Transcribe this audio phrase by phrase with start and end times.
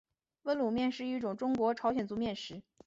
[0.41, 2.63] 温卤面是一种中国朝鲜族面食。